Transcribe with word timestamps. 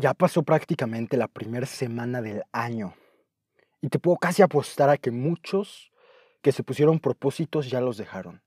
Ya 0.00 0.14
pasó 0.14 0.44
prácticamente 0.44 1.16
la 1.16 1.26
primera 1.26 1.66
semana 1.66 2.22
del 2.22 2.44
año 2.52 2.94
y 3.80 3.88
te 3.88 3.98
puedo 3.98 4.16
casi 4.16 4.42
apostar 4.42 4.90
a 4.90 4.96
que 4.96 5.10
muchos 5.10 5.90
que 6.40 6.52
se 6.52 6.62
pusieron 6.62 7.00
propósitos 7.00 7.68
ya 7.68 7.80
los 7.80 7.96
dejaron. 7.96 8.40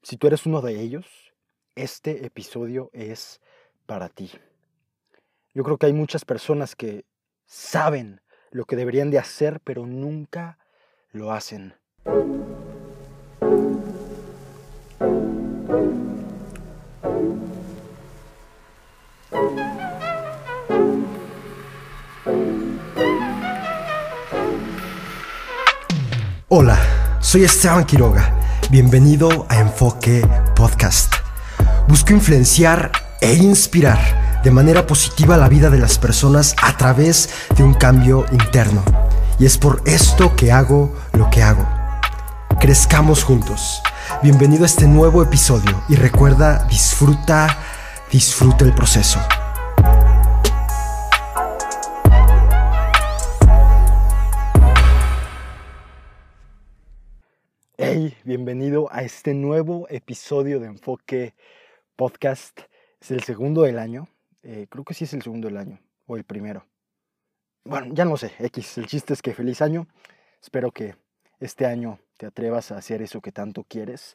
Si 0.00 0.16
tú 0.16 0.28
eres 0.28 0.46
uno 0.46 0.60
de 0.60 0.80
ellos, 0.80 1.34
este 1.74 2.24
episodio 2.24 2.88
es 2.92 3.40
para 3.84 4.08
ti. 4.08 4.30
Yo 5.54 5.64
creo 5.64 5.76
que 5.76 5.86
hay 5.86 5.92
muchas 5.92 6.24
personas 6.24 6.76
que 6.76 7.04
saben 7.44 8.20
lo 8.52 8.64
que 8.64 8.76
deberían 8.76 9.10
de 9.10 9.18
hacer, 9.18 9.58
pero 9.64 9.86
nunca 9.86 10.60
lo 11.10 11.32
hacen. 11.32 11.74
Hola, 26.50 26.78
soy 27.20 27.44
Esteban 27.44 27.84
Quiroga. 27.84 28.32
Bienvenido 28.70 29.44
a 29.50 29.58
Enfoque 29.58 30.26
Podcast. 30.56 31.12
Busco 31.86 32.14
influenciar 32.14 32.90
e 33.20 33.34
inspirar 33.34 34.40
de 34.42 34.50
manera 34.50 34.86
positiva 34.86 35.36
la 35.36 35.50
vida 35.50 35.68
de 35.68 35.76
las 35.76 35.98
personas 35.98 36.56
a 36.62 36.74
través 36.78 37.28
de 37.54 37.62
un 37.62 37.74
cambio 37.74 38.24
interno. 38.32 38.82
Y 39.38 39.44
es 39.44 39.58
por 39.58 39.82
esto 39.84 40.34
que 40.36 40.50
hago 40.50 40.96
lo 41.12 41.28
que 41.28 41.42
hago. 41.42 41.68
Crezcamos 42.58 43.24
juntos. 43.24 43.82
Bienvenido 44.22 44.62
a 44.62 44.68
este 44.68 44.88
nuevo 44.88 45.22
episodio 45.22 45.82
y 45.90 45.96
recuerda, 45.96 46.66
disfruta, 46.70 47.58
disfruta 48.10 48.64
el 48.64 48.72
proceso. 48.72 49.20
Bienvenido 58.28 58.88
a 58.92 59.04
este 59.04 59.32
nuevo 59.32 59.86
episodio 59.88 60.60
de 60.60 60.66
Enfoque 60.66 61.34
Podcast. 61.96 62.60
Es 63.00 63.10
el 63.10 63.22
segundo 63.22 63.62
del 63.62 63.78
año. 63.78 64.06
Eh, 64.42 64.66
creo 64.68 64.84
que 64.84 64.92
sí 64.92 65.04
es 65.04 65.14
el 65.14 65.22
segundo 65.22 65.48
del 65.48 65.56
año. 65.56 65.80
O 66.06 66.14
el 66.14 66.24
primero. 66.24 66.66
Bueno, 67.64 67.94
ya 67.94 68.04
no 68.04 68.18
sé. 68.18 68.32
X. 68.38 68.76
El 68.76 68.86
chiste 68.86 69.14
es 69.14 69.22
que 69.22 69.32
feliz 69.32 69.62
año. 69.62 69.86
Espero 70.42 70.72
que 70.72 70.94
este 71.40 71.64
año 71.64 72.00
te 72.18 72.26
atrevas 72.26 72.70
a 72.70 72.76
hacer 72.76 73.00
eso 73.00 73.22
que 73.22 73.32
tanto 73.32 73.64
quieres. 73.64 74.14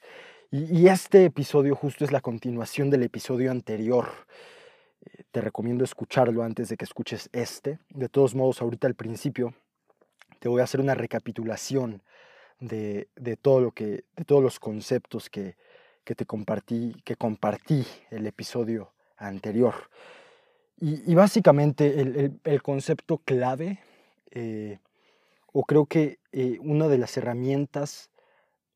Y, 0.51 0.87
este 0.89 1.25
episodio 1.25 1.75
justo 1.75 2.05
es 2.05 2.11
la 2.11 2.21
continuación 2.21 2.91
del 2.91 3.01
episodio 3.01 3.49
anterior. 3.49 4.09
Eh, 5.01 5.23
te 5.31 5.41
recomiendo 5.41 5.83
escucharlo 5.83 6.43
antes 6.43 6.69
de 6.69 6.77
que 6.77 6.85
escuches 6.85 7.31
este. 7.33 7.79
De 7.89 8.09
todos 8.09 8.35
modos, 8.35 8.61
ahorita 8.61 8.85
al 8.85 8.93
principio 8.93 9.55
te 10.37 10.49
voy 10.49 10.61
a 10.61 10.65
hacer 10.65 10.81
una 10.81 10.93
recapitulación 10.93 12.03
de, 12.67 13.09
de, 13.15 13.35
todo 13.35 13.59
lo 13.59 13.71
que, 13.71 14.05
de 14.15 14.25
todos 14.25 14.41
los 14.41 14.59
conceptos 14.59 15.29
que, 15.29 15.55
que 16.03 16.15
te 16.15 16.25
compartí, 16.25 16.95
que 17.03 17.15
compartí 17.15 17.85
el 18.09 18.25
episodio 18.25 18.93
anterior. 19.17 19.73
Y, 20.79 21.13
básicamente 21.15 22.01
el, 22.01 22.15
el, 22.17 22.39
el, 22.43 22.61
concepto 22.61 23.19
clave, 23.19 23.79
eh, 24.31 24.79
o 25.53 25.63
creo 25.63 25.85
que 25.85 26.19
eh, 26.31 26.57
una 26.61 26.87
de 26.89 26.97
las 26.97 27.15
herramientas 27.15 28.09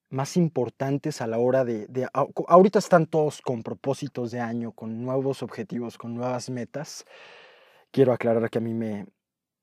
más 0.09 0.37
importantes 0.37 1.21
a 1.21 1.27
la 1.27 1.37
hora 1.37 1.65
de, 1.65 1.87
de, 1.87 2.07
Ahorita 2.47 2.79
están 2.79 3.07
todos 3.07 3.41
con 3.41 3.61
propósitos 3.61 4.31
de 4.31 4.39
año, 4.39 4.71
con 4.71 5.03
nuevos 5.03 5.43
objetivos, 5.43 5.97
con 5.97 6.15
nuevas 6.15 6.49
metas. 6.49 7.03
Quiero 7.91 8.13
aclarar 8.13 8.49
que 8.49 8.59
a 8.59 8.61
mí 8.61 8.73
me, 8.73 9.07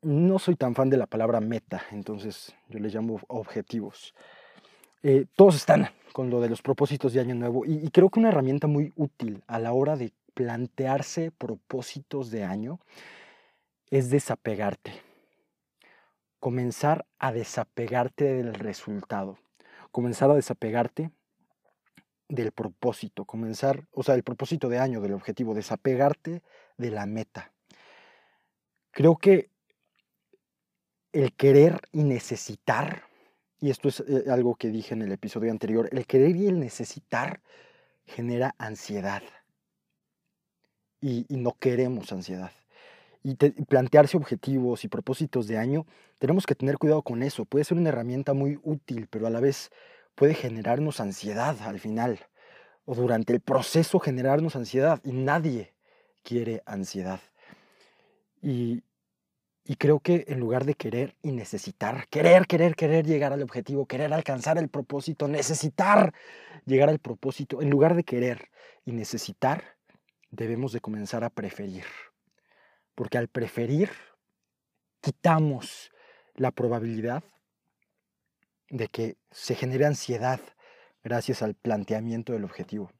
no 0.05 0.38
soy 0.38 0.56
tan 0.56 0.74
fan 0.74 0.91
de 0.91 0.97
la 0.97 1.06
palabra 1.06 1.41
meta, 1.41 1.83
entonces 1.91 2.55
yo 2.69 2.78
les 2.78 2.94
llamo 2.94 3.20
objetivos. 3.28 4.14
Eh, 5.02 5.27
todos 5.34 5.56
están 5.56 5.89
con 6.12 6.30
lo 6.30 6.40
de 6.40 6.48
los 6.48 6.62
propósitos 6.62 7.12
de 7.12 7.20
año 7.20 7.34
nuevo 7.34 7.64
y, 7.67 7.90
creo 7.90 8.08
que 8.08 8.20
una 8.20 8.29
herramienta 8.29 8.67
muy 8.67 8.92
útil 8.96 9.42
a 9.46 9.58
la 9.58 9.73
hora 9.73 9.96
de 9.96 10.12
plantearse 10.34 11.30
propósitos 11.30 12.30
de 12.30 12.45
año 12.45 12.79
es 13.90 14.11
desapegarte. 14.11 14.92
Comenzar 16.39 17.06
a 17.18 17.33
desapegarte 17.33 18.24
del 18.24 18.55
resultado. 18.55 19.39
Comenzar 19.90 20.30
a 20.30 20.34
desapegarte 20.34 21.11
del 22.29 22.52
propósito. 22.52 23.24
Comenzar, 23.24 23.84
o 23.92 24.02
sea, 24.02 24.14
del 24.14 24.24
propósito 24.24 24.68
de 24.68 24.79
año, 24.79 25.00
del 25.00 25.14
objetivo. 25.14 25.55
Desapegarte 25.55 26.42
de 26.77 26.90
la 26.90 27.06
meta. 27.06 27.52
Creo 28.90 29.17
que 29.17 29.50
el 31.14 31.33
querer 31.33 31.80
y 31.92 32.02
necesitar, 32.02 33.05
y 33.61 33.70
esto 33.70 33.89
es 33.89 34.01
eh, 34.01 34.25
algo 34.30 34.57
que 34.57 34.69
dije 34.69 34.95
en 34.95 35.02
el 35.02 35.13
episodio 35.13 35.51
anterior, 35.51 35.89
el 35.92 36.07
querer 36.07 36.35
y 36.36 36.48
el 36.48 36.58
necesitar 36.58 37.41
genera 38.05 38.55
ansiedad. 38.58 39.23
Y, 41.01 41.27
no 41.29 41.57
queremos 41.58 42.11
ansiedad. 42.13 42.51
Y, 43.23 43.33
y, 43.33 43.64
plantearse 43.64 44.17
objetivos 44.17 44.85
y 44.85 44.89
propósitos 44.89 45.47
de 45.47 45.58
año, 45.58 45.86
tenemos 46.19 46.47
que 46.47 46.55
tener 46.55 46.79
cuidado 46.79 47.03
con 47.03 47.23
eso. 47.23 47.45
Puede 47.45 47.64
ser 47.64 47.79
una 47.79 47.91
herramienta 47.91 48.33
muy 48.33 48.58
útil, 48.63 49.07
pero 49.08 49.27
a 49.27 49.30
la 49.30 49.41
vez 49.41 49.70
puede 50.14 50.35
generarnos 50.35 51.01
ansiedad 51.01 51.57
al 51.63 51.79
final. 51.79 52.19
O 52.86 52.95
durante 52.95 53.33
el 53.33 53.41
proceso 53.41 53.98
generarnos 53.98 54.57
ansiedad. 54.57 55.01
Y 55.05 55.13
nadie 55.13 55.74
quiere 56.23 56.63
ansiedad. 56.67 57.20
Y, 58.42 58.83
y 59.64 59.77
creo 59.77 60.01
que 60.01 60.27
en 60.29 60.41
lugar 60.41 60.67
de 60.67 60.75
querer 60.75 61.17
y 61.23 61.33
necesitar, 61.33 62.07
querer, 62.08 62.47
querer, 62.47 62.77
querer 62.77 63.07
llegar 63.07 63.33
al 63.33 63.42
objetivo, 63.42 63.86
querer 63.86 64.13
alcanzar 64.13 64.58
el 64.58 64.69
propósito, 64.69 65.27
necesitar 65.27 66.13
llegar 66.67 66.91
al 66.91 66.98
propósito, 66.98 67.63
en 67.63 67.70
lugar 67.70 67.95
de 67.95 68.05
querer 68.05 68.51
y 68.85 68.92
necesitar, 68.92 69.77
debemos 70.30 70.73
de 70.73 70.80
comenzar 70.80 71.24
a 71.24 71.30
preferir. 71.30 71.85
Porque 72.95 73.17
al 73.17 73.29
preferir, 73.29 73.91
quitamos 75.01 75.91
la 76.35 76.51
probabilidad 76.51 77.24
de 78.69 78.89
que 78.89 79.17
se 79.30 79.55
genere 79.55 79.86
ansiedad 79.86 80.41
gracias 81.03 81.42
al 81.42 81.55
planteamiento 81.55 82.35
del 82.35 82.45
objetivo. 82.45 82.91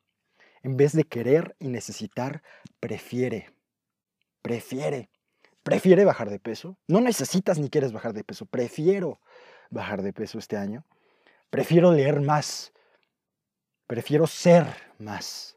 En 0.63 0.79
vez 0.79 0.93
de 0.93 1.05
querer 1.05 1.57
y 1.59 1.69
necesitar, 1.69 2.43
prefiere, 2.81 3.51
prefiere 4.41 5.11
prefiere 5.65 6.05
bajar 6.05 6.31
de 6.31 6.39
peso. 6.39 6.77
No 6.87 7.01
necesitas 7.01 7.59
ni 7.59 7.69
quieres 7.69 7.93
bajar 7.93 8.13
de 8.13 8.23
peso. 8.23 8.47
Prefiero 8.47 9.21
bajar 9.71 10.03
de 10.03 10.13
peso 10.13 10.39
este 10.39 10.57
año. 10.57 10.87
Prefiero 11.51 11.93
leer 11.93 12.21
más. 12.21 12.73
Prefiero 13.89 14.29
ser 14.29 14.67
más. 14.99 15.57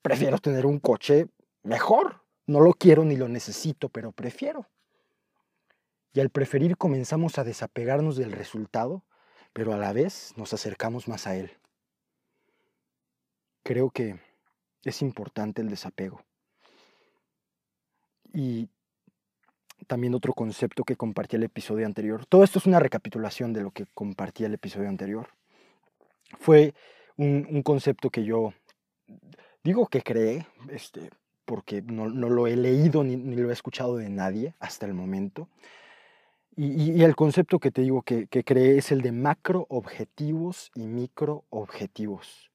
Prefiero 0.00 0.38
tener 0.38 0.66
un 0.66 0.80
coche 0.80 1.28
mejor. 1.62 2.24
No 2.46 2.60
lo 2.60 2.72
quiero 2.72 3.04
ni 3.04 3.16
lo 3.16 3.28
necesito, 3.28 3.88
pero 3.88 4.10
prefiero. 4.10 4.68
Y 6.12 6.20
al 6.20 6.30
preferir 6.30 6.76
comenzamos 6.76 7.38
a 7.38 7.44
desapegarnos 7.44 8.16
del 8.16 8.32
resultado, 8.32 9.04
pero 9.52 9.72
a 9.72 9.78
la 9.78 9.92
vez 9.92 10.32
nos 10.36 10.52
acercamos 10.52 11.06
más 11.06 11.26
a 11.26 11.36
él. 11.36 11.52
Creo 13.62 13.90
que 13.90 14.18
es 14.84 15.02
importante 15.02 15.62
el 15.62 15.68
desapego. 15.68 16.24
Y 18.34 18.68
también 19.86 20.14
otro 20.14 20.32
concepto 20.32 20.84
que 20.84 20.96
compartí 20.96 21.36
el 21.36 21.44
episodio 21.44 21.86
anterior. 21.86 22.26
Todo 22.26 22.44
esto 22.44 22.58
es 22.58 22.66
una 22.66 22.80
recapitulación 22.80 23.52
de 23.52 23.62
lo 23.62 23.70
que 23.70 23.86
compartí 23.94 24.44
el 24.44 24.54
episodio 24.54 24.88
anterior. 24.88 25.28
Fue 26.38 26.74
un, 27.16 27.46
un 27.50 27.62
concepto 27.62 28.10
que 28.10 28.24
yo 28.24 28.54
digo 29.62 29.86
que 29.86 30.02
creé, 30.02 30.46
este, 30.70 31.10
porque 31.44 31.82
no, 31.82 32.08
no 32.08 32.30
lo 32.30 32.46
he 32.46 32.56
leído 32.56 33.04
ni, 33.04 33.16
ni, 33.16 33.36
lo 33.36 33.50
he 33.50 33.52
escuchado 33.52 33.96
de 33.96 34.08
nadie 34.08 34.54
hasta 34.60 34.86
el 34.86 34.94
momento. 34.94 35.48
Y, 36.54 36.92
y 36.92 37.02
el 37.02 37.16
concepto 37.16 37.58
que 37.58 37.70
te 37.70 37.82
digo 37.82 38.02
que, 38.02 38.26
que 38.26 38.44
creé 38.44 38.78
es 38.78 38.92
el 38.92 39.00
de 39.00 39.12
macro 39.12 39.66
objetivos 39.70 40.70
y 40.74 40.86
micro 40.86 41.44
objetivos 41.50 42.51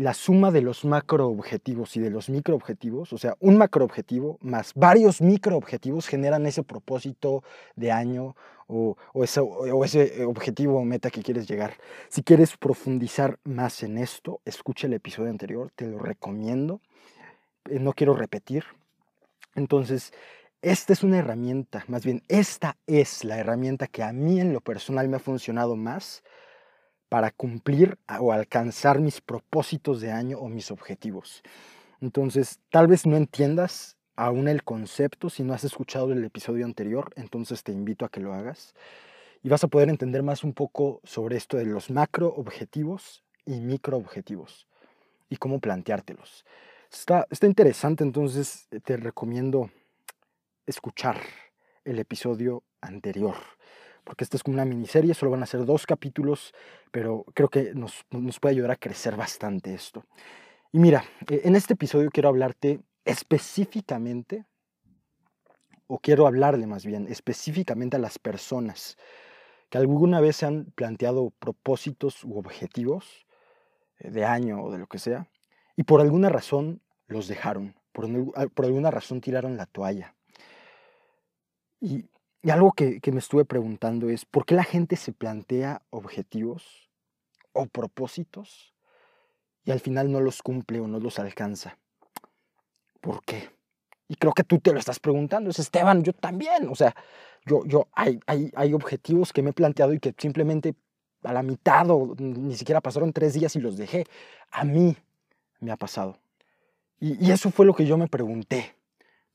la 0.00 0.14
suma 0.14 0.50
de 0.50 0.62
los 0.62 0.86
macroobjetivos 0.86 1.94
y 1.96 2.00
de 2.00 2.08
los 2.08 2.30
microobjetivos, 2.30 3.12
o 3.12 3.18
sea, 3.18 3.36
un 3.38 3.58
macroobjetivo 3.58 4.38
más 4.40 4.72
varios 4.74 5.20
microobjetivos 5.20 6.06
generan 6.06 6.46
ese 6.46 6.62
propósito 6.62 7.44
de 7.76 7.92
año 7.92 8.34
o, 8.66 8.96
ese, 9.22 10.24
objetivo 10.24 10.78
o 10.78 10.84
meta 10.84 11.10
que 11.10 11.22
quieres 11.22 11.46
llegar. 11.46 11.74
Si 12.08 12.22
quieres 12.22 12.56
profundizar 12.56 13.38
más 13.44 13.82
en 13.82 13.98
esto, 13.98 14.40
escucha 14.46 14.86
el 14.86 14.94
episodio 14.94 15.28
anterior, 15.28 15.70
te 15.76 15.86
lo 15.86 15.98
recomiendo. 15.98 16.80
Eh, 17.68 17.78
no 17.78 17.92
quiero 17.92 18.14
repetir. 18.14 18.64
Entonces, 19.54 20.14
esta 20.62 20.94
es 20.94 21.02
una 21.02 21.18
herramienta, 21.18 21.84
más 21.88 22.06
bien, 22.06 22.22
esta 22.28 22.78
es 22.86 23.22
la 23.22 23.36
herramienta 23.38 23.86
que 23.86 24.02
a 24.02 24.14
mí 24.14 24.40
en 24.40 24.54
lo 24.54 24.62
personal 24.62 25.08
me 25.08 25.16
ha 25.16 25.20
funcionado 25.20 25.76
más 25.76 26.22
para 27.10 27.32
cumplir 27.32 27.98
o 28.20 28.32
alcanzar 28.32 29.00
mis 29.00 29.20
propósitos 29.20 30.00
de 30.00 30.12
año 30.12 30.38
o 30.38 30.48
mis 30.48 30.70
objetivos. 30.70 31.42
Entonces, 32.00 32.60
tal 32.70 32.86
vez 32.86 33.04
no 33.04 33.16
entiendas 33.16 33.96
aún 34.14 34.48
el 34.48 34.62
concepto 34.62 35.28
si 35.28 35.42
no 35.42 35.52
has 35.52 35.64
escuchado 35.64 36.12
el 36.12 36.24
episodio 36.24 36.64
anterior, 36.64 37.12
entonces 37.16 37.64
te 37.64 37.72
invito 37.72 38.04
a 38.04 38.10
que 38.10 38.20
lo 38.20 38.32
hagas 38.32 38.74
y 39.42 39.48
vas 39.48 39.64
a 39.64 39.68
poder 39.68 39.88
entender 39.88 40.22
más 40.22 40.44
un 40.44 40.52
poco 40.52 41.00
sobre 41.02 41.36
esto 41.36 41.56
de 41.56 41.66
los 41.66 41.90
macro 41.90 42.28
objetivos 42.28 43.24
y 43.44 43.60
micro 43.60 43.96
objetivos 43.96 44.68
y 45.28 45.36
cómo 45.36 45.58
planteártelos. 45.58 46.44
Está, 46.92 47.26
está 47.28 47.46
interesante, 47.46 48.04
entonces 48.04 48.68
te 48.84 48.96
recomiendo 48.96 49.70
escuchar 50.64 51.20
el 51.84 51.98
episodio 51.98 52.62
anterior, 52.80 53.36
porque 54.04 54.24
esta 54.24 54.36
es 54.36 54.42
como 54.42 54.54
una 54.54 54.64
miniserie, 54.64 55.14
solo 55.14 55.32
van 55.32 55.42
a 55.42 55.46
ser 55.46 55.64
dos 55.64 55.86
capítulos, 55.86 56.52
pero 56.90 57.24
creo 57.34 57.48
que 57.48 57.74
nos, 57.74 58.04
nos 58.10 58.40
puede 58.40 58.54
ayudar 58.54 58.72
a 58.72 58.76
crecer 58.76 59.16
bastante 59.16 59.74
esto. 59.74 60.04
Y 60.72 60.78
mira, 60.78 61.04
e, 61.28 61.42
en 61.44 61.56
este 61.56 61.74
episodio 61.74 62.10
quiero 62.10 62.28
hablarte 62.28 62.80
específicamente, 63.04 64.44
o 65.86 65.98
quiero 65.98 66.26
hablarle 66.26 66.66
más 66.66 66.86
bien, 66.86 67.06
específicamente 67.08 67.96
a 67.96 68.00
las 68.00 68.18
personas 68.18 68.96
que 69.70 69.78
alguna 69.78 70.20
vez 70.20 70.36
se 70.36 70.46
han 70.46 70.66
planteado 70.66 71.30
propósitos 71.38 72.24
u 72.24 72.38
objetivos 72.38 73.26
eh, 73.98 74.10
de 74.10 74.24
año 74.24 74.62
o 74.62 74.70
de 74.70 74.78
lo 74.78 74.86
que 74.86 74.98
sea, 74.98 75.28
y 75.76 75.84
por 75.84 76.00
alguna 76.00 76.28
razón 76.28 76.82
los 77.06 77.26
dejaron, 77.26 77.74
por, 77.92 78.06
por 78.52 78.64
alguna 78.64 78.90
razón 78.90 79.20
tiraron 79.20 79.56
la 79.56 79.66
toalla. 79.66 80.14
Y, 81.80 82.04
algo 82.48 82.72
que, 82.72 83.00
que 83.00 83.12
me 83.12 83.18
estuve 83.18 83.44
preguntando 83.44 84.08
es, 84.08 84.24
¿por 84.24 84.46
qué 84.46 84.54
la 84.54 84.64
gente 84.64 84.96
se 84.96 85.12
plantea 85.12 85.82
objetivos 85.90 86.90
o 87.52 87.66
propósitos 87.66 88.74
y 89.64 89.72
al 89.72 89.80
final 89.80 90.10
no 90.10 90.20
los 90.20 90.40
cumple 90.40 90.80
o 90.80 90.86
no 90.86 91.00
los 91.00 91.18
alcanza? 91.18 91.76
¿Por 93.02 93.22
qué? 93.24 93.50
Y 94.08 94.16
creo 94.16 94.32
que 94.32 94.44
tú 94.44 94.58
te 94.58 94.72
lo 94.72 94.78
estás 94.78 94.98
preguntando. 94.98 95.50
Es 95.50 95.58
Esteban, 95.58 96.02
yo 96.02 96.12
también. 96.12 96.68
O 96.68 96.74
sea, 96.74 96.94
yo, 97.46 97.64
yo 97.66 97.88
hay, 97.92 98.18
hay, 98.26 98.50
hay 98.56 98.72
objetivos 98.72 99.32
que 99.32 99.42
me 99.42 99.50
he 99.50 99.52
planteado 99.52 99.92
y 99.92 100.00
que 100.00 100.14
simplemente 100.16 100.74
a 101.22 101.32
la 101.32 101.42
mitad 101.42 101.88
o 101.90 102.14
ni 102.18 102.56
siquiera 102.56 102.80
pasaron 102.80 103.12
tres 103.12 103.34
días 103.34 103.54
y 103.56 103.60
los 103.60 103.76
dejé. 103.76 104.06
A 104.50 104.64
mí 104.64 104.96
me 105.60 105.70
ha 105.70 105.76
pasado. 105.76 106.18
Y, 106.98 107.24
y 107.24 107.30
eso 107.30 107.50
fue 107.50 107.66
lo 107.66 107.74
que 107.74 107.86
yo 107.86 107.96
me 107.96 108.08
pregunté. 108.08 108.74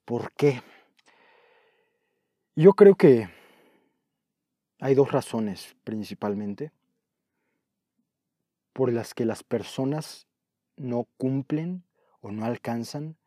¿Por 0.04 0.32
qué? 0.34 0.62
Yo 2.58 2.72
creo 2.72 2.96
que 2.96 3.28
hay 4.80 4.96
dos 4.96 5.12
razones 5.12 5.76
principalmente 5.84 6.72
por 8.72 8.94
las 8.94 9.14
que 9.14 9.26
las 9.26 9.44
personas 9.44 10.26
no 10.78 11.06
cumplen 11.18 11.84
o 12.22 12.32
no 12.32 12.46
alcanzan 12.46 13.18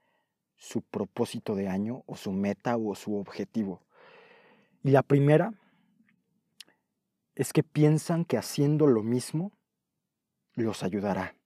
su 0.57 0.81
propósito 0.81 1.57
de 1.57 1.69
año 1.69 2.05
o 2.07 2.17
su 2.17 2.33
meta 2.33 2.79
o 2.79 2.95
su 2.95 3.17
objetivo. 3.17 3.83
Y 4.83 4.93
la 4.93 5.03
primera 5.03 5.53
es 7.35 7.53
que 7.53 7.63
piensan 7.63 8.25
que 8.25 8.39
haciendo 8.39 8.87
lo 8.87 9.03
mismo 9.03 9.53
los 10.55 10.83
ayudará. 10.83 11.37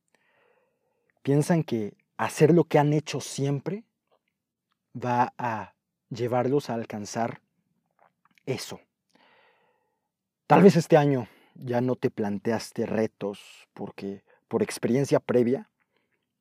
Piensan 1.22 1.64
que 1.64 1.96
hacer 2.16 2.54
lo 2.54 2.62
que 2.62 2.78
han 2.78 2.92
hecho 2.92 3.20
siempre 3.20 3.82
va 4.94 5.34
a 5.36 5.74
llevarlos 6.10 6.70
a 6.70 6.74
alcanzar 6.74 7.42
eso. 8.46 8.80
Tal 10.46 10.62
vez 10.62 10.76
este 10.76 10.96
año 10.96 11.28
ya 11.54 11.80
no 11.80 11.96
te 11.96 12.10
planteaste 12.10 12.86
retos 12.86 13.40
porque 13.72 14.24
por 14.48 14.62
experiencia 14.62 15.20
previa 15.20 15.70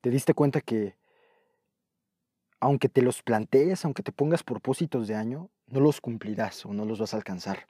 te 0.01 0.09
diste 0.09 0.33
cuenta 0.33 0.61
que 0.61 0.95
aunque 2.59 2.89
te 2.89 3.01
los 3.01 3.23
plantees, 3.23 3.83
aunque 3.85 4.03
te 4.03 4.11
pongas 4.11 4.43
propósitos 4.43 5.07
de 5.07 5.15
año, 5.15 5.49
no 5.67 5.79
los 5.79 5.99
cumplirás 5.99 6.65
o 6.65 6.73
no 6.73 6.85
los 6.85 6.99
vas 6.99 7.13
a 7.13 7.17
alcanzar. 7.17 7.67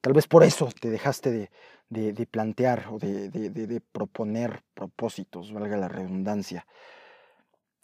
Tal 0.00 0.12
vez 0.12 0.28
por 0.28 0.44
eso 0.44 0.68
te 0.80 0.90
dejaste 0.90 1.50
de, 1.88 2.26
plantear 2.26 2.86
o 2.90 2.98
de, 2.98 3.82
proponer 3.90 4.62
propósitos, 4.74 5.52
valga 5.52 5.76
la 5.76 5.88
redundancia. 5.88 6.66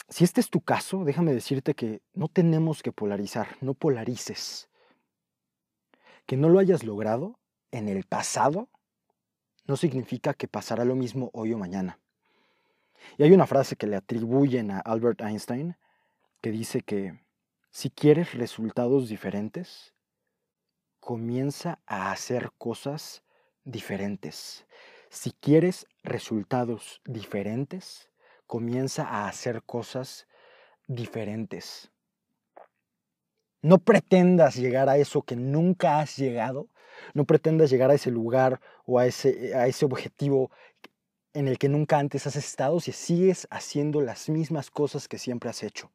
Si 0.09 0.23
este 0.23 0.41
es 0.41 0.51
tu 0.51 0.61
caso, 0.61 1.05
déjame 1.05 1.33
decirte 1.33 1.75
que 1.75 2.03
no 2.13 2.29
tenemos 2.29 2.83
que 2.83 2.93
polarizar, 2.93 3.57
no 3.63 3.75
polarices. 3.75 4.69
Que 6.27 6.37
no 6.37 6.49
lo 6.49 6.59
hayas 6.59 6.85
logrado 6.85 7.39
en 7.71 7.89
el 7.89 8.05
pasado 8.05 8.69
no 9.67 9.77
significa 9.77 10.35
que 10.35 10.49
pasará 10.49 10.85
lo 10.85 10.95
mismo 10.95 11.31
hoy 11.33 11.53
o 11.53 11.59
mañana. 11.59 11.99
Y 13.19 13.23
hay 13.23 13.33
una 13.33 13.47
frase 13.47 13.77
que 13.77 13.87
le 13.87 13.97
atribuyen 13.97 14.71
a 14.71 14.81
Albert 14.81 15.21
Einstein 15.21 15.77
que 16.41 16.51
dice 16.51 16.83
que 16.83 17.21
si 17.71 17.91
quieres 17.91 18.35
resultados 18.35 19.09
diferentes, 19.09 19.95
comienza 21.01 21.81
a 21.87 22.13
hacer 22.13 22.53
cosas 22.57 23.25
diferentes. 23.65 24.67
Si 25.11 25.33
quieres 25.33 25.87
resultados 26.03 27.01
diferentes, 27.05 28.11
comienza 28.47 29.09
a 29.09 29.27
hacer 29.27 29.63
cosas 29.65 30.27
diferentes. 30.87 31.91
No 33.65 33.79
pretendas 33.79 34.57
llegar 34.57 34.91
a 34.91 34.99
eso 34.99 35.23
que 35.23 35.37
nunca 35.37 35.99
has 35.99 36.19
llegado. 36.19 36.69
No 37.15 37.25
pretendas 37.25 37.71
llegar 37.71 37.91
a 37.91 37.95
ese 37.95 38.11
lugar 38.11 38.61
o 38.85 38.99
a 38.99 39.07
ese, 39.07 39.55
a 39.55 39.67
ese 39.67 39.87
objetivo 39.87 40.51
en 41.33 41.49
el 41.49 41.57
que 41.57 41.71
nunca 41.71 41.99
antes 41.99 42.27
has 42.27 42.37
estado 42.37 42.79
si 42.79 42.93
sigues 42.93 43.49
haciendo 43.51 44.03
las 44.03 44.29
mismas 44.29 44.71
cosas 44.71 45.09
que 45.09 45.17
siempre 45.17 45.49
has 45.49 45.63
hecho. 45.63 45.91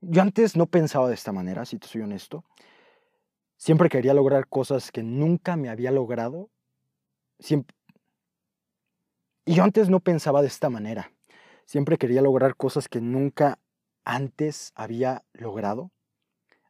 Yo 0.00 0.22
antes 0.22 0.56
no 0.56 0.66
pensaba 0.66 1.08
de 1.08 1.14
esta 1.14 1.32
manera, 1.32 1.64
si 1.64 1.76
te 1.76 1.88
soy 1.88 2.02
honesto. 2.02 2.44
Siempre 3.56 3.88
quería 3.88 4.14
lograr 4.14 4.46
cosas 4.46 4.92
que 4.92 5.02
nunca 5.02 5.56
me 5.56 5.70
había 5.70 5.90
logrado. 5.90 6.50
Siempre... 7.40 7.76
Y 9.44 9.54
yo 9.54 9.64
antes 9.64 9.88
no 9.88 9.98
pensaba 9.98 10.40
de 10.40 10.46
esta 10.46 10.70
manera. 10.70 11.12
Siempre 11.64 11.98
quería 11.98 12.22
lograr 12.22 12.54
cosas 12.54 12.86
que 12.86 13.00
nunca 13.00 13.58
antes 14.04 14.72
había 14.74 15.24
logrado, 15.32 15.90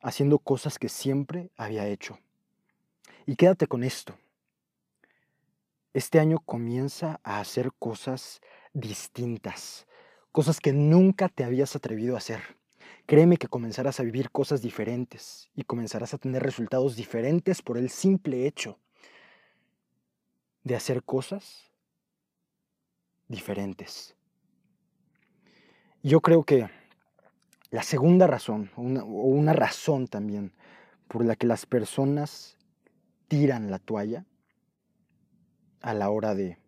haciendo 0.00 0.38
cosas 0.38 0.79
que 0.79 0.88
siempre 0.88 1.50
había 1.56 1.87
hecho. 1.87 2.19
Y 3.27 3.37
quédate 3.37 3.67
con 3.67 3.85
esto. 3.85 4.17
Este 5.93 6.21
año 6.21 6.38
comienza 6.38 7.21
a 7.25 7.41
hacer 7.41 7.73
cosas 7.79 8.41
distintas, 8.73 9.87
cosas 10.32 10.61
que 10.61 10.73
nunca 10.73 11.29
te 11.29 11.44
habías 11.44 11.75
atrevido 11.75 12.15
a 12.15 12.19
hacer. 12.19 12.41
Créeme 13.06 13.37
que 13.37 13.49
comenzarás 13.49 13.99
a 13.99 14.05
vivir 14.05 14.31
cosas 14.31 14.63
diferentes 14.63 15.51
y 15.55 15.65
comenzarás 15.65 16.15
a 16.15 16.19
tener 16.19 16.43
resultados 16.43 16.94
diferentes 16.94 17.60
por 17.60 17.77
el 17.77 17.91
simple 17.91 18.46
hecho 18.46 18.79
de 20.63 20.77
hacer 20.77 21.03
cosas 21.03 21.72
diferentes. 23.27 24.15
Yo 26.03 26.20
creo 26.20 26.44
que 26.44 26.69
la 27.70 27.82
segunda 27.82 28.27
razón, 28.27 28.70
o 28.77 28.82
una, 28.82 29.53
razón 29.53 30.08
también, 30.08 30.53
por 31.08 31.24
la 31.24 31.36
que 31.36 31.46
las 31.46 31.67
personas 31.67 32.56
tiran 33.29 33.70
la 33.70 33.79
toalla 33.79 34.24
a 35.81 35.94
la 35.94 36.10
hora 36.10 36.34
de, 36.34 36.58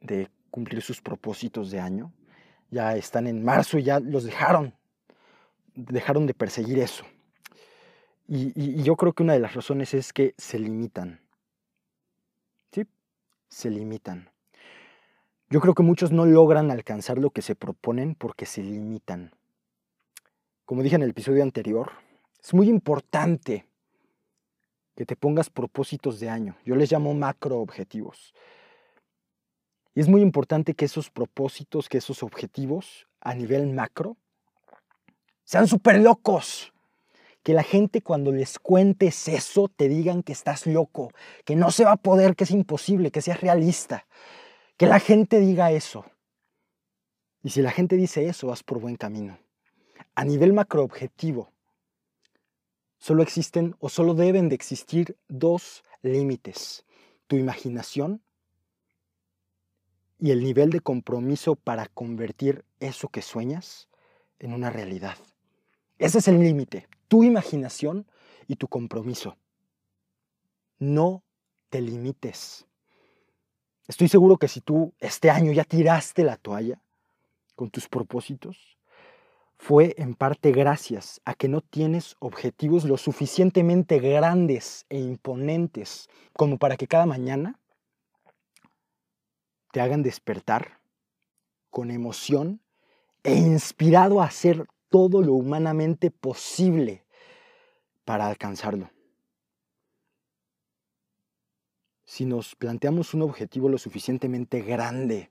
de 0.00 0.28
cumplir 0.50 0.82
sus 0.82 1.00
propósitos 1.00 1.70
de 1.70 1.80
año, 1.80 2.12
ya 2.70 2.96
están 2.96 3.26
en 3.26 3.44
marzo 3.44 3.78
y 3.78 3.82
ya 3.82 3.98
los 4.00 4.24
dejaron 4.24 4.78
dejaron 5.78 6.26
de 6.26 6.34
perseguir 6.34 6.78
eso. 6.80 7.04
Y, 8.26 8.82
yo 8.82 8.96
creo 8.96 9.14
que 9.14 9.22
una 9.22 9.32
de 9.32 9.40
las 9.40 9.54
razones 9.54 9.94
es 9.94 10.12
que 10.12 10.34
se 10.36 10.58
limitan. 10.58 11.20
¿Sí? 12.72 12.86
Se 13.48 13.70
limitan. 13.70 14.30
Yo 15.48 15.60
creo 15.60 15.72
que 15.72 15.82
muchos 15.82 16.12
no 16.12 16.26
logran 16.26 16.70
alcanzar 16.70 17.16
lo 17.16 17.30
que 17.30 17.40
se 17.40 17.54
proponen 17.54 18.14
porque 18.14 18.44
se 18.44 18.62
limitan. 18.62 19.32
Como 20.68 20.82
dije 20.82 20.96
en 20.96 21.02
el 21.02 21.10
episodio 21.10 21.42
anterior, 21.42 21.92
es 22.44 22.52
muy 22.52 22.68
importante 22.68 23.66
que 24.94 25.06
te 25.06 25.16
pongas 25.16 25.48
propósitos 25.48 26.20
de 26.20 26.28
año. 26.28 26.58
Yo 26.62 26.76
les 26.76 26.92
llamo 26.92 27.14
macro 27.14 27.60
objetivos. 27.60 28.34
Y 29.94 30.00
es 30.00 30.08
muy 30.08 30.20
importante 30.20 30.74
que 30.74 30.84
esos 30.84 31.08
propósitos, 31.08 31.88
que 31.88 31.96
esos 31.96 32.22
objetivos 32.22 33.08
a 33.22 33.34
nivel 33.34 33.66
macro, 33.72 34.18
sean 35.42 35.66
súper 35.66 36.00
locos. 36.00 36.74
Que 37.42 37.54
la 37.54 37.62
gente 37.62 38.02
cuando 38.02 38.30
les 38.30 38.58
cuentes 38.58 39.26
eso 39.26 39.68
te 39.68 39.88
digan 39.88 40.22
que 40.22 40.32
estás 40.32 40.66
loco, 40.66 41.12
que 41.46 41.56
no 41.56 41.70
se 41.70 41.84
va 41.84 41.92
a 41.92 41.96
poder, 41.96 42.36
que 42.36 42.44
es 42.44 42.50
imposible, 42.50 43.10
que 43.10 43.22
seas 43.22 43.40
realista. 43.40 44.06
Que 44.76 44.86
la 44.86 45.00
gente 45.00 45.40
diga 45.40 45.72
eso. 45.72 46.04
Y 47.42 47.48
si 47.48 47.62
la 47.62 47.70
gente 47.70 47.96
dice 47.96 48.28
eso, 48.28 48.48
vas 48.48 48.62
por 48.62 48.80
buen 48.80 48.96
camino. 48.96 49.38
A 50.14 50.24
nivel 50.24 50.52
macroobjetivo, 50.52 51.52
solo 52.98 53.22
existen 53.22 53.76
o 53.78 53.88
solo 53.88 54.14
deben 54.14 54.48
de 54.48 54.54
existir 54.54 55.16
dos 55.28 55.84
límites. 56.02 56.84
Tu 57.26 57.36
imaginación 57.36 58.22
y 60.18 60.30
el 60.30 60.42
nivel 60.42 60.70
de 60.70 60.80
compromiso 60.80 61.54
para 61.54 61.86
convertir 61.86 62.64
eso 62.80 63.08
que 63.08 63.22
sueñas 63.22 63.88
en 64.38 64.52
una 64.52 64.70
realidad. 64.70 65.16
Ese 65.98 66.18
es 66.18 66.28
el 66.28 66.40
límite, 66.40 66.88
tu 67.08 67.24
imaginación 67.24 68.06
y 68.46 68.56
tu 68.56 68.68
compromiso. 68.68 69.36
No 70.78 71.22
te 71.70 71.80
limites. 71.80 72.66
Estoy 73.86 74.08
seguro 74.08 74.36
que 74.36 74.48
si 74.48 74.60
tú 74.60 74.94
este 74.98 75.30
año 75.30 75.52
ya 75.52 75.64
tiraste 75.64 76.22
la 76.22 76.36
toalla 76.36 76.80
con 77.54 77.70
tus 77.70 77.88
propósitos, 77.88 78.77
fue 79.58 79.94
en 79.98 80.14
parte 80.14 80.52
gracias 80.52 81.20
a 81.24 81.34
que 81.34 81.48
no 81.48 81.60
tienes 81.60 82.16
objetivos 82.20 82.84
lo 82.84 82.96
suficientemente 82.96 83.98
grandes 83.98 84.86
e 84.88 84.98
imponentes 84.98 86.08
como 86.32 86.58
para 86.58 86.76
que 86.76 86.86
cada 86.86 87.06
mañana 87.06 87.58
te 89.72 89.80
hagan 89.80 90.02
despertar 90.02 90.80
con 91.70 91.90
emoción 91.90 92.60
e 93.24 93.34
inspirado 93.34 94.22
a 94.22 94.26
hacer 94.26 94.66
todo 94.88 95.22
lo 95.22 95.34
humanamente 95.34 96.10
posible 96.10 97.04
para 98.04 98.26
alcanzarlo. 98.26 98.90
Si 102.04 102.24
nos 102.24 102.54
planteamos 102.54 103.12
un 103.12 103.22
objetivo 103.22 103.68
lo 103.68 103.76
suficientemente 103.76 104.62
grande 104.62 105.30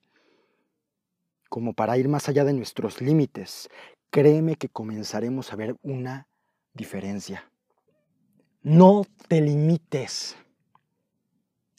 como 1.50 1.74
para 1.74 1.98
ir 1.98 2.10
más 2.10 2.28
allá 2.30 2.44
de 2.44 2.54
nuestros 2.54 3.02
límites, 3.02 3.70
créeme 4.10 4.56
que 4.56 4.70
comenzaremos 4.70 5.52
a 5.52 5.56
ver 5.56 5.76
una 5.82 6.28
diferencia. 6.74 7.50
No 8.62 9.04
te 9.28 9.42
limites. 9.42 10.36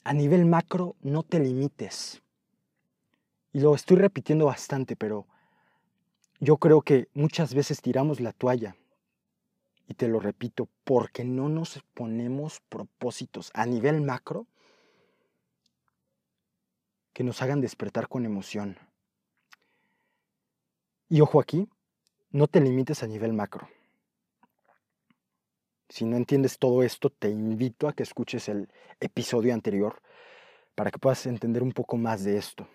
A 0.03 0.13
nivel 0.13 0.45
macro, 0.45 0.95
no 1.01 1.23
te 1.23 1.39
limites. 1.39 2.21
Y 3.51 3.59
lo 3.59 3.75
estoy 3.75 3.97
repitiendo 3.97 4.45
bastante, 4.45 4.95
pero 4.95 5.27
yo 6.39 6.57
creo 6.57 6.81
que 6.81 7.09
muchas 7.13 7.53
veces 7.53 7.81
tiramos 7.81 8.19
la 8.19 8.31
toalla. 8.31 8.75
Y 9.87 9.95
te 9.95 10.07
lo 10.07 10.19
repito, 10.19 10.69
porque 10.83 11.23
no 11.25 11.49
nos 11.49 11.81
ponemos 11.93 12.61
propósitos 12.69 13.49
a 13.53 13.65
nivel 13.65 14.01
macro 14.01 14.45
que 17.11 17.23
nos 17.23 17.41
hagan 17.41 17.59
despertar 17.59 18.07
con 18.07 18.25
emoción. 18.25 18.77
Y 21.09 21.21
ojo 21.21 21.41
aquí, 21.41 21.67
no 22.31 22.47
te 22.47 22.61
limites 22.61 23.03
a 23.03 23.07
nivel 23.07 23.33
macro. 23.33 23.69
Si 25.89 26.05
no 26.05 26.17
entiendes 26.17 26.59
todo 26.59 26.83
esto, 26.83 27.09
te 27.09 27.29
invito 27.29 27.87
a 27.87 27.93
que 27.93 28.03
escuches 28.03 28.47
el 28.47 28.69
episodio 28.99 29.53
anterior 29.53 30.01
para 30.75 30.91
que 30.91 30.99
puedas 30.99 31.25
entender 31.25 31.63
un 31.63 31.71
poco 31.71 31.97
más 31.97 32.23
de 32.23 32.37
esto. 32.37 32.67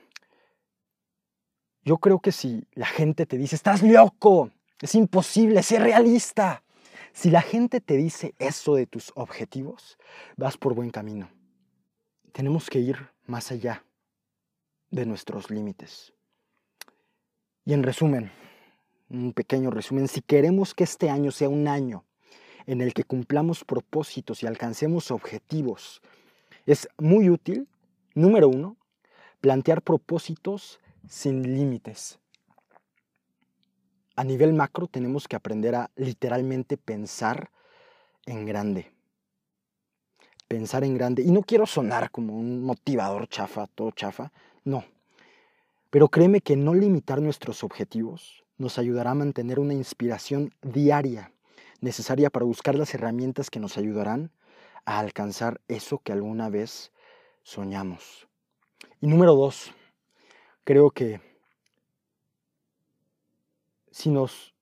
Yo 1.82 1.98
creo 1.98 2.18
que 2.18 2.32
si 2.32 2.66
la 2.72 2.86
gente 2.86 3.26
te 3.26 3.38
dice, 3.38 3.54
estás 3.54 3.82
loco, 3.82 4.50
es 4.80 4.94
imposible, 4.94 5.62
sé 5.62 5.78
realista. 5.78 6.62
Si 7.12 7.30
la 7.30 7.42
gente 7.42 7.80
te 7.80 7.96
dice 7.96 8.34
eso 8.38 8.74
de 8.74 8.86
tus 8.86 9.12
objetivos, 9.14 9.96
vas 10.36 10.56
por 10.56 10.74
buen 10.74 10.90
camino. 10.90 11.30
Tenemos 12.32 12.68
que 12.68 12.80
ir 12.80 13.10
más 13.26 13.52
allá 13.52 13.84
de 14.90 15.06
nuestros 15.06 15.50
límites. 15.50 16.12
Y 17.64 17.74
en 17.74 17.84
resumen, 17.84 18.32
un 19.14 19.32
pequeño 19.32 19.70
resumen, 19.70 20.08
si 20.08 20.20
queremos 20.20 20.74
que 20.74 20.84
este 20.84 21.10
año 21.10 21.30
sea 21.30 21.48
un 21.48 21.68
año 21.68 22.04
en 22.66 22.80
el 22.80 22.94
que 22.94 23.04
cumplamos 23.04 23.64
propósitos 23.64 24.42
y 24.42 24.46
alcancemos 24.46 25.10
objetivos, 25.10 26.02
es 26.66 26.88
muy 26.98 27.30
útil, 27.30 27.68
número 28.14 28.48
uno, 28.48 28.76
plantear 29.40 29.82
propósitos 29.82 30.80
sin 31.08 31.42
límites. 31.54 32.18
A 34.16 34.24
nivel 34.24 34.54
macro 34.54 34.86
tenemos 34.86 35.28
que 35.28 35.36
aprender 35.36 35.74
a 35.74 35.90
literalmente 35.96 36.76
pensar 36.76 37.50
en 38.26 38.46
grande. 38.46 38.92
Pensar 40.48 40.84
en 40.84 40.94
grande. 40.94 41.22
Y 41.22 41.30
no 41.32 41.42
quiero 41.42 41.66
sonar 41.66 42.10
como 42.10 42.38
un 42.38 42.62
motivador 42.62 43.28
chafa, 43.28 43.66
todo 43.66 43.90
chafa, 43.90 44.32
no. 44.62 44.84
Pero 45.90 46.08
créeme 46.08 46.40
que 46.40 46.56
no 46.56 46.74
limitar 46.74 47.20
nuestros 47.20 47.64
objetivos 47.64 48.43
nos 48.56 48.78
ayudará 48.78 49.12
a 49.12 49.14
mantener 49.14 49.58
una 49.58 49.74
inspiración 49.74 50.52
diaria 50.62 51.32
necesaria 51.80 52.30
para 52.30 52.46
buscar 52.46 52.74
las 52.74 52.94
herramientas 52.94 53.50
que 53.50 53.60
nos 53.60 53.76
ayudarán 53.76 54.32
a 54.84 54.98
alcanzar 54.98 55.60
eso 55.68 55.98
que 55.98 56.12
alguna 56.12 56.48
vez 56.48 56.92
soñamos. 57.42 58.28
Y 59.00 59.06
número 59.06 59.34
dos, 59.34 59.72
creo 60.64 60.90
que 60.90 61.20
si 63.90 64.10
nos 64.10 64.54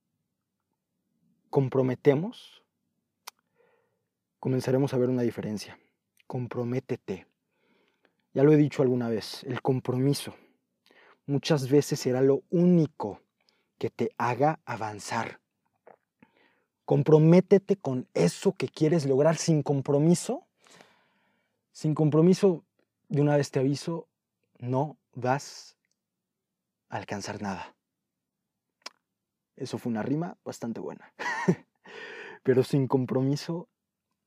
comprometemos, 1.49 2.63
comenzaremos 4.39 4.93
a 4.95 4.99
ver 4.99 5.09
una 5.09 5.23
diferencia. 5.23 5.79
Comprométete. 6.27 7.27
Ya 8.35 8.43
lo 8.43 8.53
he 8.53 8.57
dicho 8.57 8.83
alguna 8.83 9.09
vez, 9.09 9.45
el 9.45 9.63
compromiso 9.63 10.35
muchas 11.27 11.71
veces 11.71 12.01
será 12.01 12.21
lo 12.21 12.43
único 12.51 13.22
que 13.83 13.91
te 13.91 14.13
haga 14.17 14.61
avanzar. 14.65 15.41
Comprométete 16.85 17.75
con 17.75 18.07
eso 18.15 18.53
que 18.53 18.69
quieres 18.69 19.07
lograr 19.07 19.35
sin 19.37 19.65
compromiso. 19.65 20.47
Sin 21.73 21.93
compromiso, 21.93 22.65
de 23.09 23.23
una 23.23 23.37
vez 23.37 23.51
te 23.51 23.59
aviso, 23.59 24.07
no 24.61 24.99
vas 25.15 25.77
a 26.91 26.99
alcanzar 26.99 27.43
nada. 27.43 27.75
Eso 29.57 29.79
fue 29.79 29.91
una 29.91 30.05
rima 30.05 30.39
bastante 30.45 30.79
buena. 30.79 31.13
Pero 32.45 32.63
sin 32.63 32.87
compromiso 32.87 33.69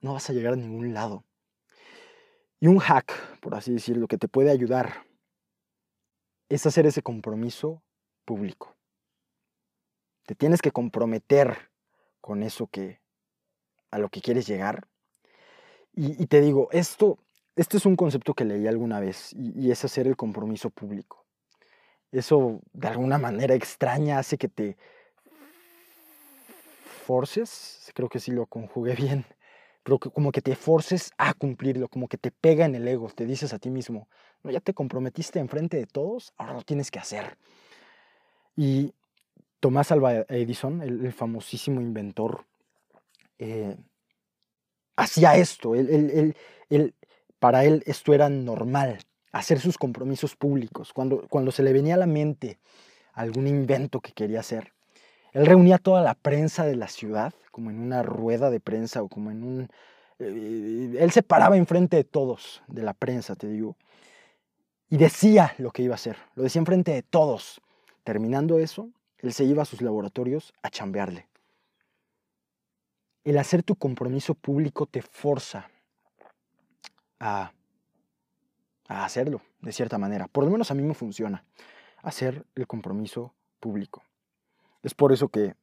no 0.01 0.15
vas 0.15 0.29
a 0.29 0.33
llegar 0.33 0.51
a 0.51 0.57
ningún 0.57 0.93
lado. 0.93 1.23
Y 2.59 2.67
un 2.67 2.79
hack, 2.79 3.39
por 3.39 3.55
así 3.55 3.71
decirlo, 3.71 4.09
que 4.09 4.17
te 4.17 4.27
puede 4.27 4.51
ayudar 4.51 5.05
es 6.49 6.65
hacer 6.65 6.85
ese 6.85 7.01
compromiso 7.01 7.81
público. 8.25 8.74
Te 10.25 10.35
tienes 10.35 10.61
que 10.61 10.71
comprometer 10.71 11.69
con 12.21 12.41
eso 12.43 12.67
que 12.67 12.99
a 13.91 13.99
lo 13.99 14.09
que 14.09 14.21
quieres 14.21 14.47
llegar. 14.47 14.87
Y, 15.93 16.25
te 16.25 16.41
digo, 16.41 16.67
esto, 16.71 17.19
este 17.55 17.77
es 17.77 17.85
un 17.85 17.95
concepto 17.95 18.33
que 18.33 18.43
leí 18.43 18.67
alguna 18.67 18.99
vez 18.99 19.31
y, 19.33 19.71
es 19.71 19.85
hacer 19.85 20.07
el 20.07 20.17
compromiso 20.17 20.69
público. 20.69 21.25
Eso 22.11 22.59
de 22.73 22.89
alguna 22.89 23.17
manera 23.17 23.55
extraña 23.55 24.19
hace 24.19 24.37
que 24.37 24.49
te 24.49 24.77
forces, 27.05 27.91
creo 27.93 28.09
que 28.09 28.19
sí 28.19 28.31
lo 28.31 28.45
conjugué 28.47 28.95
bien, 28.95 29.25
pero 29.83 29.99
como 29.99 30.31
que 30.31 30.41
te 30.41 30.55
forces 30.55 31.11
a 31.17 31.33
cumplirlo, 31.33 31.87
como 31.87 32.09
que 32.09 32.17
te 32.17 32.31
pega 32.31 32.65
en 32.65 32.75
el 32.75 32.87
ego, 32.87 33.09
te 33.15 33.25
dices 33.25 33.53
a 33.53 33.59
ti 33.59 33.69
mismo, 33.69 34.09
no, 34.43 34.51
ya 34.51 34.59
te 34.59 34.73
comprometiste 34.73 35.39
enfrente 35.39 35.77
de 35.77 35.85
todos, 35.85 36.33
ahora 36.35 36.53
lo 36.53 36.63
tienes 36.63 36.91
que 36.91 36.99
hacer. 36.99 37.37
Y 38.57 38.93
Tomás 39.65 39.91
Alva 39.91 40.13
Edison, 40.29 40.83
el, 40.83 41.11
famosísimo 41.11 41.81
inventor, 41.81 42.45
eh, 43.39 43.75
hacía 44.95 45.37
esto. 45.37 45.73
para 47.39 47.65
él 47.65 47.81
esto 47.87 48.13
era 48.13 48.29
normal, 48.29 48.99
hacer 49.31 49.59
sus 49.59 49.79
compromisos 49.79 50.35
públicos. 50.35 50.93
Cuando, 50.93 51.27
cuando 51.29 51.51
se 51.51 51.63
le 51.63 51.73
venía 51.73 51.95
a 51.95 51.97
la 51.97 52.05
mente 52.05 52.59
algún 53.13 53.47
invento 53.47 54.01
que 54.01 54.11
quería 54.11 54.41
hacer, 54.41 54.71
él 55.33 55.47
reunía 55.47 55.79
toda 55.79 56.03
la 56.03 56.13
prensa 56.13 56.63
de 56.67 56.75
la 56.75 56.87
ciudad, 56.87 57.33
como 57.49 57.71
en 57.71 57.79
una 57.79 58.03
rueda 58.03 58.51
de 58.51 58.59
prensa 58.59 59.01
o 59.01 59.07
como 59.07 59.31
en 59.31 59.41
un... 59.41 59.69
Eh, 60.19 60.95
él 60.99 61.09
se 61.09 61.23
paraba 61.23 61.57
enfrente 61.57 61.97
de 61.97 62.03
todos, 62.03 62.61
de 62.67 62.83
la 62.83 62.93
prensa, 62.93 63.35
te 63.35 63.47
digo, 63.47 63.77
y 64.91 64.97
decía 64.97 65.55
lo 65.57 65.71
que 65.71 65.81
iba 65.81 65.95
a 65.95 65.95
hacer. 65.95 66.17
Lo 66.35 66.43
decía 66.43 66.59
enfrente 66.59 66.91
de 66.91 67.01
todos. 67.01 67.61
Terminando 68.03 68.59
eso, 68.59 68.91
él 69.25 69.33
se 69.33 69.43
iba 69.43 69.63
a 69.63 69.65
sus 69.65 69.81
laboratorios 69.81 70.53
a 70.61 70.69
chambearle. 70.69 71.27
El 73.23 73.37
hacer 73.37 73.63
tu 73.63 73.75
compromiso 73.75 74.35
público 74.35 74.85
te 74.85 75.01
forza 75.01 75.69
a, 77.19 77.51
hacerlo, 78.87 79.41
de 79.61 79.71
cierta 79.71 79.97
manera. 79.97 80.27
Por 80.27 80.43
lo 80.43 80.51
menos 80.51 80.69
a 80.69 80.75
mí 80.75 80.83
me 80.83 80.93
funciona, 80.93 81.43
hacer 82.03 82.45
el 82.53 82.67
compromiso 82.67 83.33
público. 83.59 84.03
Es 84.83 84.93
por 84.93 85.11
eso 85.11 85.29
que 85.29 85.55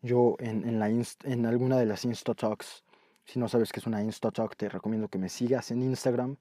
yo 0.00 0.36
en 0.38 1.46
alguna 1.46 1.76
de 1.76 1.86
las 1.86 2.04
Insta 2.06 2.34
Talks, 2.34 2.82
si 3.24 3.38
no 3.38 3.48
sabes 3.48 3.72
qué 3.72 3.80
es 3.80 3.86
una 3.86 4.02
Insta 4.02 4.30
Talk, 4.30 4.56
te 4.56 4.70
recomiendo 4.70 5.08
que 5.08 5.18
me 5.18 5.28
sigas 5.28 5.70
en 5.70 5.82
Instagram. 5.82 6.38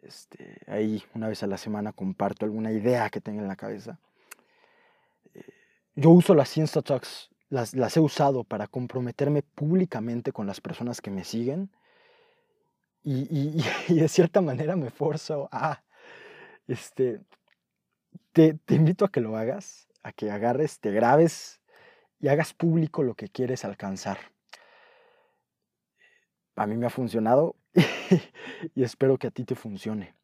Este, 0.00 0.62
ahí 0.68 1.04
una 1.14 1.28
vez 1.28 1.42
a 1.42 1.46
la 1.46 1.58
semana 1.58 1.92
comparto 1.92 2.46
alguna 2.46 2.72
idea 2.72 3.10
que 3.10 3.20
tenga 3.20 3.42
en 3.42 3.48
la 3.48 3.56
cabeza 3.56 4.00
yo 5.98 6.10
uso 6.10 6.32
las 6.32 6.56
Insta 6.56 6.80
Talks, 6.80 7.28
las, 7.48 7.74
las 7.74 7.96
he 7.96 8.00
usado 8.00 8.44
para 8.44 8.68
comprometerme 8.68 9.42
públicamente 9.42 10.30
con 10.30 10.46
las 10.46 10.60
personas 10.60 11.00
que 11.00 11.10
me 11.10 11.24
siguen 11.24 11.72
y, 13.02 13.60
de 13.88 14.08
cierta 14.08 14.40
manera 14.40 14.76
me 14.76 14.90
forzo 14.90 15.48
a, 15.50 15.82
este, 16.68 17.20
te, 18.32 18.56
invito 18.68 19.06
a 19.06 19.10
que 19.10 19.20
lo 19.20 19.36
hagas, 19.36 19.88
a 20.04 20.12
que 20.12 20.30
agarres, 20.30 20.78
te 20.78 20.92
grabes 20.92 21.60
y 22.20 22.28
hagas 22.28 22.54
público 22.54 23.02
lo 23.02 23.14
que 23.14 23.28
quieres 23.28 23.64
alcanzar. 23.64 24.18
A 26.54 26.66
mí 26.68 26.76
me 26.76 26.86
ha 26.86 26.90
funcionado 26.90 27.56
y 28.76 28.84
espero 28.84 29.18
que 29.18 29.26
a 29.26 29.30
ti 29.32 29.42
te 29.42 29.56
funcione. 29.56 30.14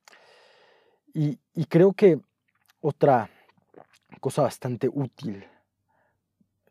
Y, 1.12 1.40
y 1.52 1.64
creo 1.64 1.94
que 1.94 2.20
otra 2.80 3.28
cosa 4.20 4.42
bastante 4.42 4.88
útil 4.88 5.44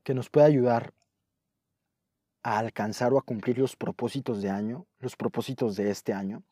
que 0.04 0.14
nos 0.14 0.30
puede 0.30 0.48
ayudar 0.48 0.94
a 2.44 2.60
alcanzar 2.60 3.14
o 3.14 3.18
a 3.18 3.22
cumplir 3.22 3.58
los 3.58 3.76
propósitos 3.76 4.42
de 4.42 4.50
año, 4.50 4.86
los 5.00 5.16
propósitos 5.16 5.76
de 5.76 5.90
este 5.90 6.14
año, 6.14 6.44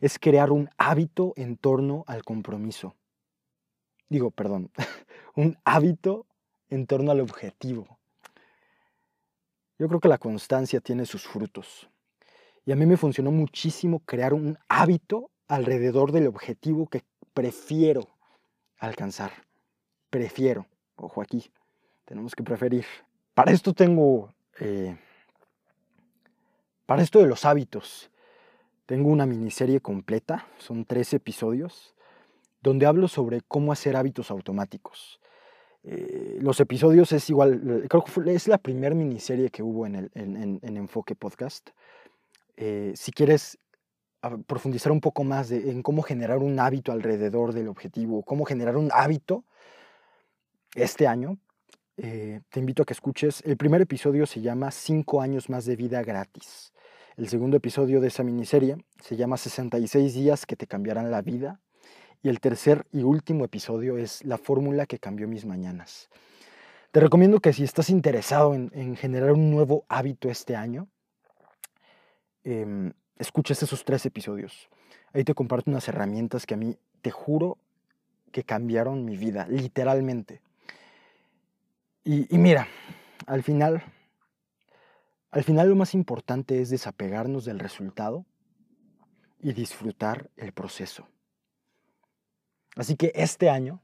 es 0.00 0.18
crear 0.18 0.50
un 0.52 0.68
hábito 0.76 1.32
en 1.36 1.56
torno 1.56 2.04
al 2.06 2.24
compromiso. 2.24 2.94
Digo, 4.08 4.30
perdón, 4.30 4.70
un 5.34 5.56
hábito 5.64 6.26
en 6.68 6.86
torno 6.86 7.10
al 7.10 7.20
objetivo. 7.20 7.98
Yo 9.78 9.88
creo 9.88 10.00
que 10.00 10.08
la 10.08 10.18
constancia 10.18 10.80
tiene 10.80 11.06
sus 11.06 11.26
frutos. 11.26 11.88
Y 12.66 12.72
a 12.72 12.76
mí 12.76 12.84
me 12.84 12.98
funcionó 12.98 13.30
muchísimo 13.30 14.00
crear 14.00 14.34
un 14.34 14.58
hábito 14.68 15.30
alrededor 15.48 16.12
del 16.12 16.26
objetivo 16.26 16.86
que 16.86 17.02
prefiero 17.32 18.06
alcanzar. 18.78 19.32
Prefiero. 20.10 20.66
Ojo 20.96 21.22
aquí. 21.22 21.50
Tenemos 22.10 22.34
que 22.34 22.42
preferir. 22.42 22.84
Para 23.34 23.52
esto 23.52 23.72
tengo... 23.72 24.34
Eh, 24.58 24.98
para 26.84 27.02
esto 27.02 27.20
de 27.20 27.26
los 27.26 27.44
hábitos, 27.44 28.10
tengo 28.84 29.10
una 29.10 29.26
miniserie 29.26 29.78
completa, 29.78 30.48
son 30.58 30.84
tres 30.84 31.14
episodios, 31.14 31.94
donde 32.62 32.86
hablo 32.86 33.06
sobre 33.06 33.42
cómo 33.42 33.70
hacer 33.70 33.94
hábitos 33.94 34.32
automáticos. 34.32 35.20
Eh, 35.84 36.38
los 36.40 36.58
episodios 36.58 37.12
es 37.12 37.30
igual, 37.30 37.86
creo 37.88 38.02
que 38.02 38.34
es 38.34 38.48
la 38.48 38.58
primera 38.58 38.96
miniserie 38.96 39.50
que 39.50 39.62
hubo 39.62 39.86
en, 39.86 39.94
el, 39.94 40.10
en, 40.14 40.76
Enfoque 40.76 41.14
Podcast. 41.14 41.70
Eh, 42.56 42.92
si 42.96 43.12
quieres 43.12 43.56
profundizar 44.48 44.90
un 44.90 45.00
poco 45.00 45.22
más 45.22 45.52
en 45.52 45.80
cómo 45.84 46.02
generar 46.02 46.38
un 46.38 46.58
hábito 46.58 46.90
alrededor 46.90 47.52
del 47.52 47.68
objetivo, 47.68 48.24
cómo 48.24 48.44
generar 48.44 48.76
un 48.76 48.90
hábito 48.92 49.44
este 50.74 51.06
año, 51.06 51.38
eh, 52.02 52.40
te 52.48 52.60
invito 52.60 52.82
a 52.82 52.86
que 52.86 52.94
escuches. 52.94 53.42
El 53.44 53.58
primer 53.58 53.82
episodio 53.82 54.24
se 54.24 54.40
llama 54.40 54.70
Cinco 54.70 55.20
años 55.20 55.50
más 55.50 55.66
de 55.66 55.76
vida 55.76 56.02
gratis. 56.02 56.72
El 57.18 57.28
segundo 57.28 57.58
episodio 57.58 58.00
de 58.00 58.08
esa 58.08 58.22
miniserie 58.22 58.78
se 59.02 59.16
llama 59.16 59.36
66 59.36 60.14
días 60.14 60.46
que 60.46 60.56
te 60.56 60.66
cambiarán 60.66 61.10
la 61.10 61.20
vida. 61.20 61.60
Y 62.22 62.30
el 62.30 62.40
tercer 62.40 62.86
y 62.90 63.02
último 63.02 63.44
episodio 63.44 63.98
es 63.98 64.24
La 64.24 64.38
fórmula 64.38 64.86
que 64.86 64.98
cambió 64.98 65.28
mis 65.28 65.44
mañanas. 65.44 66.08
Te 66.90 67.00
recomiendo 67.00 67.40
que 67.40 67.52
si 67.52 67.64
estás 67.64 67.90
interesado 67.90 68.54
en, 68.54 68.96
generar 68.96 69.32
un 69.32 69.50
nuevo 69.50 69.84
hábito 69.90 70.30
este 70.30 70.56
año, 70.56 70.88
em, 72.44 72.94
escuches 73.18 73.62
esos 73.62 73.84
tres 73.84 74.06
episodios. 74.06 74.70
Ahí 75.12 75.24
te 75.24 75.34
comparto 75.34 75.70
unas 75.70 75.86
herramientas 75.86 76.46
que 76.46 76.54
a 76.54 76.56
mí, 76.56 76.78
te 77.02 77.10
juro, 77.10 77.58
que 78.32 78.42
cambiaron 78.42 79.04
mi 79.04 79.18
vida, 79.18 79.46
literalmente. 79.48 80.40
Y, 82.02 82.26
mira, 82.38 82.66
al 83.26 83.42
final, 83.42 83.82
al 85.30 85.44
final 85.44 85.68
lo 85.68 85.76
más 85.76 85.94
importante 85.94 86.60
es 86.60 86.70
desapegarnos 86.70 87.44
del 87.44 87.58
resultado 87.58 88.24
y 89.38 89.52
disfrutar 89.52 90.30
el 90.36 90.52
proceso. 90.52 91.06
Así 92.76 92.96
que 92.96 93.12
este 93.14 93.50
año, 93.50 93.82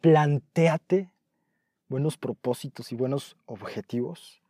plantéate 0.00 1.10
buenos 1.88 2.16
propósitos 2.16 2.92
y 2.92 2.96
buenos 2.96 3.36
objetivos 3.46 4.40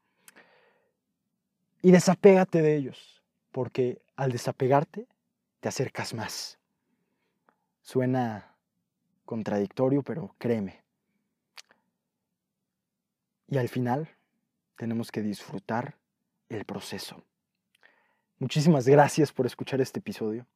y 1.82 1.90
desapégate 1.90 2.62
de 2.62 2.76
ellos 2.76 3.22
porque 3.50 4.02
al 4.16 4.30
desapegarte 4.32 5.08
te 5.60 5.68
acercas 5.68 6.14
más. 6.14 6.58
Suena 7.80 8.54
contradictorio, 9.24 10.02
pero 10.02 10.34
créeme. 10.38 10.87
Y 13.48 13.56
al 13.56 13.68
final 13.68 14.08
tenemos 14.76 15.10
que 15.10 15.22
disfrutar 15.22 15.96
el 16.48 16.64
proceso. 16.64 17.24
Muchísimas 18.38 18.86
gracias 18.86 19.32
por 19.32 19.46
escuchar 19.46 19.80
este 19.80 20.00
episodio. 20.00 20.46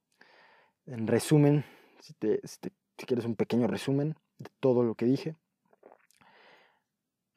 En 0.87 1.07
resumen, 1.07 1.65
si, 2.01 2.15
si 2.45 3.07
quieres 3.07 3.25
un 3.25 3.35
pequeño 3.35 3.67
resumen 3.67 4.15
de 4.39 4.51
todo 4.61 4.83
lo 4.83 4.95
que 4.95 5.07
dije, 5.07 5.37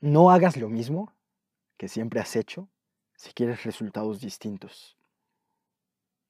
no 0.02 0.30
hagas 0.30 0.58
lo 0.58 0.70
mismo 0.70 1.14
que 1.78 1.88
siempre 1.88 2.20
has 2.20 2.36
hecho 2.36 2.70
si 3.16 3.34
quieres 3.34 3.64
resultados 3.64 4.20
distintos. 4.20 4.98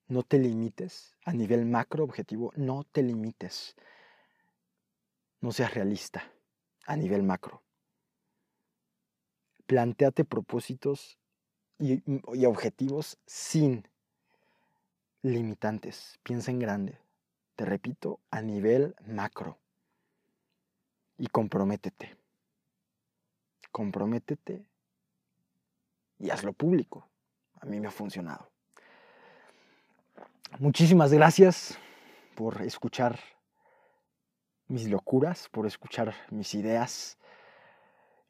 No 0.07 0.21
te 0.21 0.37
limites 0.37 1.17
a 1.25 1.33
nivel 1.33 1.65
macro 1.65 2.03
objetivo, 2.03 2.53
no 2.55 2.83
te 2.83 3.01
limites. 3.01 3.75
No 5.41 5.51
seas 5.51 5.73
realista 5.73 6.31
a 6.85 6.95
nivel 6.95 7.23
macro. 7.23 7.64
Plantéate 9.65 10.25
propósitos 10.25 11.17
y, 11.79 12.03
y 12.33 12.45
objetivos 12.45 13.17
sin 13.25 13.87
limitantes. 15.21 16.19
Piensa 16.23 16.51
en 16.51 16.59
grande. 16.59 16.99
Te 17.55 17.65
repito, 17.65 18.19
a 18.31 18.41
nivel 18.41 18.95
macro. 19.05 19.57
Y 21.17 21.27
comprométete. 21.27 22.15
Comprométete 23.71 24.65
y 26.19 26.29
hazlo 26.29 26.53
público. 26.53 27.07
A 27.61 27.65
mí 27.65 27.79
me 27.79 27.87
ha 27.87 27.91
funcionado. 27.91 28.49
Muchísimas 30.59 31.11
gracias 31.11 31.77
por 32.35 32.61
escuchar 32.61 33.19
mis 34.67 34.87
locuras, 34.87 35.49
por 35.49 35.65
escuchar 35.65 36.13
mis 36.29 36.53
ideas. 36.55 37.17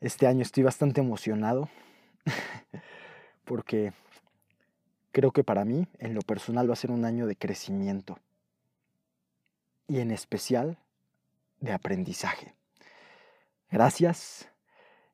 Este 0.02 0.28
año 0.28 0.42
estoy 0.42 0.64
bastante 0.64 1.02
emocionado 1.02 1.70
porque 3.46 3.94
creo 5.12 5.32
que 5.32 5.44
para 5.44 5.64
mí, 5.64 5.88
en 6.00 6.14
lo 6.14 6.22
personal, 6.22 6.70
va 6.70 6.74
a 6.74 6.78
ser 6.78 6.92
un 6.92 7.06
año 7.06 7.26
de 7.28 7.38
crecimiento 7.38 8.20
y 9.88 10.00
en 10.00 10.12
especial 10.12 10.78
de 11.62 11.72
aprendizaje. 11.72 12.54
Gracias. 13.72 14.50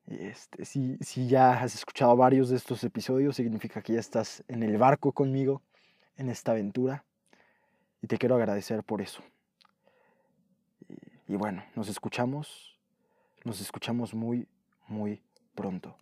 Este, 0.08 0.64
si, 0.64 0.98
si 0.98 1.28
ya 1.28 1.52
has 1.52 1.76
escuchado 1.76 2.16
varios 2.16 2.48
de 2.48 2.56
estos 2.56 2.82
episodios, 2.82 3.36
significa 3.36 3.82
que 3.82 3.92
ya 3.92 4.00
estás 4.00 4.42
en 4.48 4.64
el 4.64 4.76
barco 4.76 5.12
conmigo 5.12 5.62
en 6.16 6.28
esta 6.28 6.50
aventura 6.50 7.04
y 8.02 8.08
te 8.08 8.18
quiero 8.18 8.34
agradecer 8.34 8.82
por 8.82 9.00
eso. 9.00 9.22
Y, 10.88 11.34
y 11.34 11.36
bueno, 11.36 11.62
nos 11.76 11.88
escuchamos, 11.88 12.76
nos 13.44 13.60
escuchamos 13.60 14.12
muy, 14.12 14.48
muy 14.92 15.22
pronto. 15.54 15.96